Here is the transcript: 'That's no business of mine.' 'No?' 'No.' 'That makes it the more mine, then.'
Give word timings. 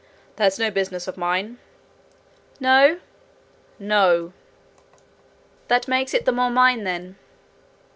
'That's 0.35 0.57
no 0.57 0.71
business 0.71 1.07
of 1.07 1.15
mine.' 1.15 1.59
'No?' 2.59 2.99
'No.' 3.77 4.33
'That 5.67 5.87
makes 5.87 6.15
it 6.15 6.25
the 6.25 6.31
more 6.31 6.49
mine, 6.49 6.85
then.' 6.85 7.17